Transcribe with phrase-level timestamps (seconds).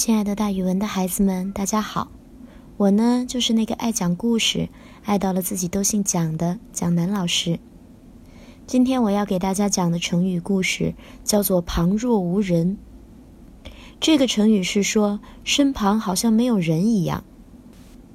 [0.00, 2.06] 亲爱的，大语文的孩子们，大家好！
[2.76, 4.68] 我呢，就是那个爱讲故事、
[5.04, 7.58] 爱到了自己都姓蒋的蒋楠老师。
[8.64, 12.78] 今天我要给大家讲的成语故事叫做“旁若无人”。
[13.98, 17.24] 这个成语是说身旁好像没有人一样。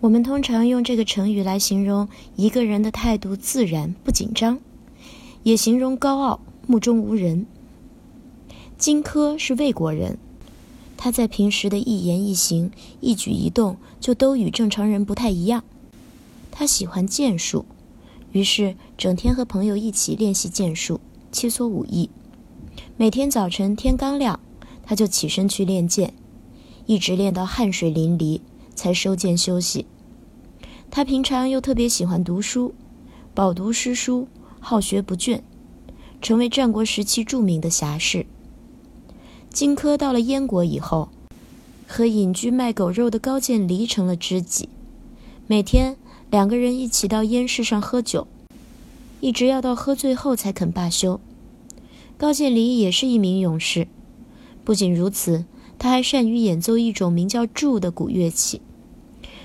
[0.00, 4.58] 我们通常用这个成语来形容一个人的态度自然不紧张，
[5.42, 7.44] 也形容高傲目中无人。
[8.78, 10.16] 荆轲是魏国人。
[10.96, 12.70] 他在平时的一言一行、
[13.00, 15.62] 一举一动，就都与正常人不太一样。
[16.50, 17.66] 他喜欢剑术，
[18.32, 22.08] 于是整天和朋友一起练习剑术，切磋武艺。
[22.96, 24.40] 每天早晨天刚亮，
[24.82, 26.14] 他就起身去练剑，
[26.86, 28.40] 一直练到汗水淋漓，
[28.74, 29.84] 才收剑休息。
[30.90, 32.74] 他平常又特别喜欢读书，
[33.34, 34.28] 饱读诗书，
[34.60, 35.40] 好学不倦，
[36.22, 38.24] 成为战国时期著名的侠士。
[39.56, 41.08] 荆轲到了燕国以后，
[41.88, 44.68] 和隐居卖狗肉的高渐离成了知己。
[45.46, 45.96] 每天
[46.30, 48.28] 两个人一起到燕市上喝酒，
[49.20, 51.18] 一直要到喝醉后才肯罢休。
[52.18, 53.88] 高渐离也是一名勇士，
[54.62, 55.46] 不仅如此，
[55.78, 58.60] 他还善于演奏一种名叫柱的古乐器。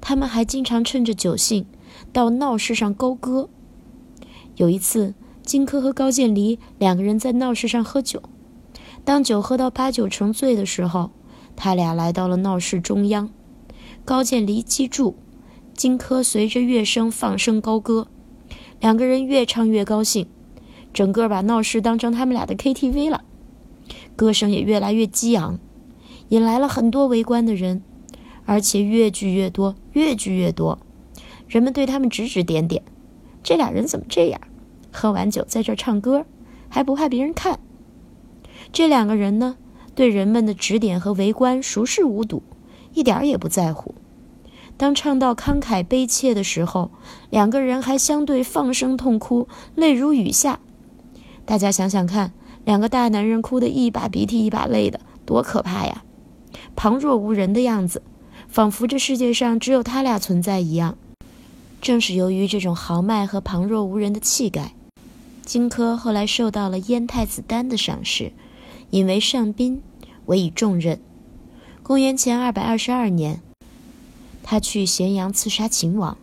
[0.00, 1.64] 他们还经常趁着酒兴
[2.12, 3.48] 到闹市上高歌。
[4.56, 8.20] 有一次，荆轲和高渐离两个人在闹市上喝酒。
[9.04, 11.10] 当酒喝到八九成醉的时候，
[11.56, 13.30] 他俩来到了闹市中央。
[14.04, 15.16] 高渐离击筑，
[15.74, 18.08] 荆轲随着乐声放声高歌，
[18.80, 20.26] 两个人越唱越高兴，
[20.92, 23.24] 整个把闹市当成他们俩的 KTV 了。
[24.16, 25.58] 歌声也越来越激昂，
[26.28, 27.82] 引来了很多围观的人，
[28.44, 30.78] 而且越聚越多，越聚越多。
[31.48, 32.82] 人们对他们指指点点
[33.42, 34.40] ：“这俩人怎么这样？
[34.92, 36.24] 喝完酒在这唱歌，
[36.68, 37.58] 还不怕别人看？”
[38.72, 39.56] 这两个人呢，
[39.94, 42.42] 对人们的指点和围观熟视无睹，
[42.94, 43.94] 一点儿也不在乎。
[44.78, 46.90] 当唱到慷慨悲切的时候，
[47.28, 50.58] 两个人还相对放声痛哭，泪如雨下。
[51.44, 52.32] 大家想想看，
[52.64, 56.02] 两个大男人哭得一把鼻涕一把泪的，多可怕呀！
[56.74, 58.02] 旁若无人的样子，
[58.48, 60.96] 仿佛这世界上只有他俩存在一样。
[61.82, 64.72] 正是由于这种豪迈和旁若无人的气概，
[65.44, 68.32] 荆轲后来受到了燕太子丹的赏识。
[68.92, 69.82] 引为上宾，
[70.26, 71.00] 委以重任。
[71.82, 73.40] 公元前二百二十二年，
[74.42, 76.18] 他去咸阳刺杀秦王，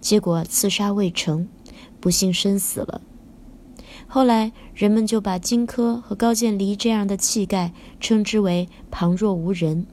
[0.00, 1.46] 结果刺杀未成，
[2.00, 3.02] 不幸身死了。
[4.06, 9.86] 后来人们就把荆轲和高渐离这样的气概称之为旁若无人。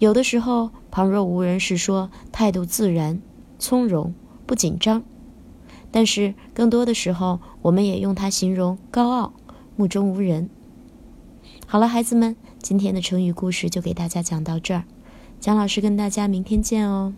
[0.00, 3.22] 有的时候，旁若无人是说态度自然、
[3.60, 4.12] 从容、
[4.46, 5.02] 不紧张；
[5.92, 9.32] 但是更多的时候，我们也用它形容高傲、
[9.76, 10.50] 目中无人。
[11.66, 14.84] 好了，孩子们，今天的成语故事就给大家讲到这儿。
[15.40, 17.12] 蒋老师跟大家明天见哦。